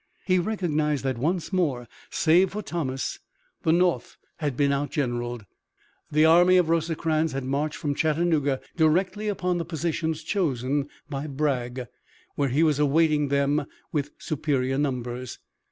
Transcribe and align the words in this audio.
He 0.25 0.39
recognized 0.39 1.03
that 1.03 1.19
once 1.19 1.53
more, 1.53 1.87
save 2.09 2.53
for 2.53 2.63
Thomas, 2.63 3.19
the 3.61 3.71
North 3.71 4.17
had 4.37 4.57
been 4.57 4.71
outgeneraled. 4.71 5.45
The 6.11 6.25
army 6.25 6.57
of 6.57 6.69
Rosecrans 6.69 7.33
had 7.33 7.43
marched 7.43 7.75
from 7.77 7.93
Chattanooga 7.93 8.61
directly 8.75 9.27
upon 9.27 9.59
the 9.59 9.63
positions 9.65 10.23
chosen 10.23 10.89
by 11.07 11.27
Bragg, 11.27 11.85
where 12.33 12.49
he 12.49 12.63
was 12.63 12.79
awaiting 12.79 13.27
them 13.27 13.67
with 13.91 14.09
superior 14.17 14.79
numbers. 14.79 15.37